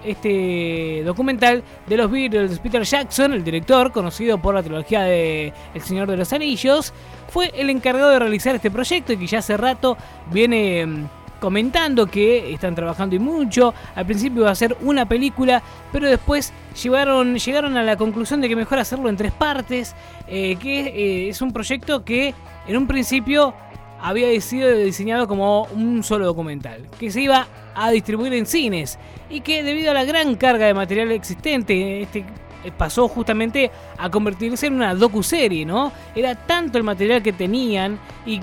[0.03, 2.59] este documental de los Beatles.
[2.59, 6.93] Peter Jackson, el director, conocido por la trilogía de El Señor de los Anillos,
[7.29, 9.97] fue el encargado de realizar este proyecto y que ya hace rato
[10.31, 11.05] viene mm,
[11.39, 13.73] comentando que están trabajando y mucho.
[13.95, 15.61] Al principio iba a ser una película,
[15.92, 19.95] pero después llegaron, llegaron a la conclusión de que mejor hacerlo en tres partes,
[20.27, 22.33] eh, que eh, es un proyecto que
[22.67, 23.53] en un principio
[24.02, 28.99] había sido diseñado como un solo documental, que se iba a distribuir en cines
[29.30, 32.25] y que debido a la gran carga de material existente, este
[32.71, 35.91] pasó justamente a convertirse en una docu-serie, ¿no?
[36.16, 38.39] Era tanto el material que tenían y,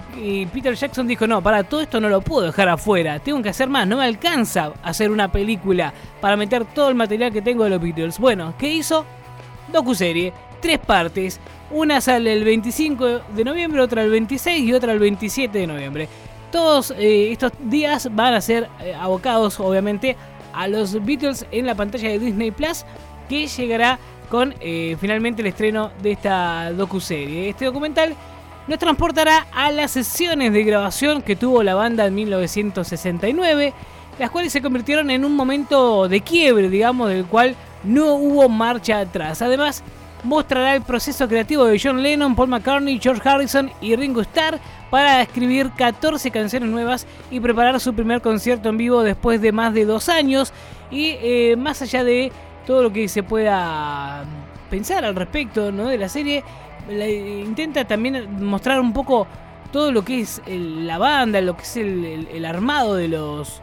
[0.47, 3.69] Peter Jackson dijo, no, para todo esto no lo puedo dejar afuera, tengo que hacer
[3.69, 7.71] más, no me alcanza hacer una película para meter todo el material que tengo de
[7.71, 8.19] los Beatles.
[8.19, 9.05] Bueno, ¿qué hizo?
[9.73, 11.41] Docu-serie, tres partes,
[11.71, 16.09] una sale el 25 de noviembre, otra el 26 y otra el 27 de noviembre.
[16.51, 20.17] Todos eh, estos días van a ser eh, abocados, obviamente,
[20.53, 22.85] a los Beatles en la pantalla de Disney Plus,
[23.29, 23.99] que llegará
[24.33, 27.51] con eh, finalmente el estreno de esta docuserie.
[27.51, 28.15] Este documental
[28.67, 33.75] nos transportará a las sesiones de grabación que tuvo la banda en 1969,
[34.19, 39.01] las cuales se convirtieron en un momento de quiebre, digamos, del cual no hubo marcha
[39.01, 39.43] atrás.
[39.43, 39.85] Además,
[40.25, 45.21] mostrará el proceso creativo de John Lennon, Paul McCartney, George Harrison y Ringo Starr para
[45.21, 49.85] escribir 14 canciones nuevas y preparar su primer concierto en vivo después de más de
[49.85, 50.55] dos años.
[50.91, 52.33] Y eh, más allá de
[52.67, 54.25] todo lo que se pueda
[54.71, 55.89] pensar al respecto ¿no?
[55.89, 56.43] de la serie,
[56.89, 59.27] intenta también mostrar un poco
[59.71, 63.63] todo lo que es la banda, lo que es el, armado de los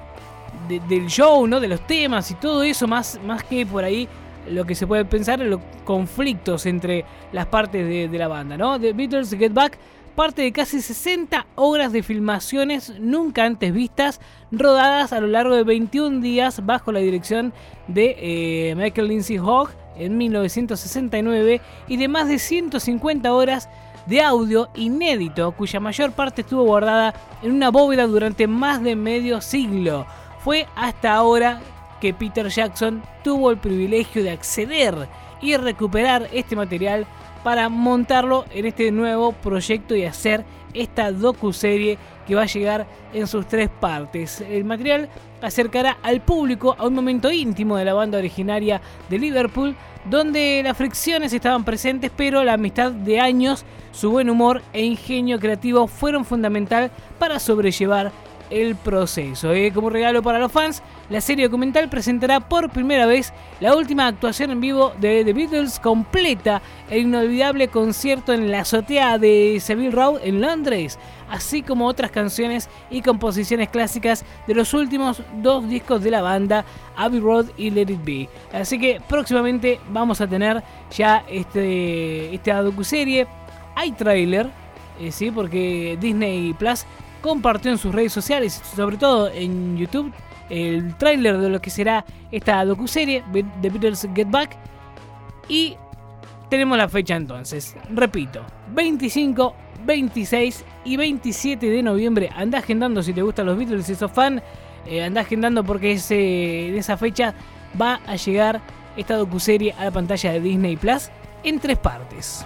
[0.68, 1.60] del show, ¿no?
[1.60, 4.08] de los temas y todo eso, más, más que por ahí
[4.50, 8.80] lo que se puede pensar en los conflictos entre las partes de, la banda, ¿no?
[8.80, 9.78] The Beatles Get Back
[10.20, 14.20] parte de casi 60 horas de filmaciones nunca antes vistas,
[14.52, 17.54] rodadas a lo largo de 21 días bajo la dirección
[17.88, 23.70] de eh, Michael Lindsay Hogg en 1969 y de más de 150 horas
[24.08, 29.40] de audio inédito, cuya mayor parte estuvo guardada en una bóveda durante más de medio
[29.40, 30.06] siglo.
[30.44, 31.62] Fue hasta ahora
[32.02, 35.08] que Peter Jackson tuvo el privilegio de acceder
[35.42, 37.08] y recuperar este material
[37.44, 43.28] para montarlo en este nuevo proyecto y hacer esta docu-serie que va a llegar en
[43.28, 44.42] sus tres partes.
[44.42, 45.10] El material
[45.42, 49.76] acercará al público a un momento íntimo de la banda originaria de Liverpool,
[50.10, 55.40] donde las fricciones estaban presentes, pero la amistad de años, su buen humor e ingenio
[55.40, 58.12] creativo fueron fundamental para sobrellevar
[58.50, 59.54] el proceso.
[59.54, 59.72] ¿eh?
[59.74, 64.52] Como regalo para los fans, la serie documental presentará por primera vez la última actuación
[64.52, 70.22] en vivo de The Beatles completa, el inolvidable concierto en la azotea de Seville Road
[70.24, 76.12] en Londres, así como otras canciones y composiciones clásicas de los últimos dos discos de
[76.12, 76.66] la banda,
[76.96, 78.30] Abbey Road y Let It Be.
[78.54, 83.28] Así que próximamente vamos a tener ya este, esta docuserie.
[83.76, 84.50] Hay trailer,
[85.00, 86.86] eh, sí, porque Disney Plus
[87.22, 90.14] compartió en sus redes sociales, sobre todo en YouTube,
[90.50, 93.24] el tráiler de lo que será esta docuserie,
[93.62, 94.58] The Beatles Get Back.
[95.48, 95.76] Y
[96.50, 97.76] tenemos la fecha entonces.
[97.90, 98.42] Repito,
[98.74, 99.54] 25,
[99.86, 102.30] 26 y 27 de noviembre.
[102.36, 104.42] Anda agendando si te gustan los Beatles, si sos fan.
[104.86, 107.34] Eh, agendando porque ese, en esa fecha
[107.80, 108.62] va a llegar
[108.98, 111.10] esta docuserie a la pantalla de Disney Plus
[111.44, 112.46] en tres partes.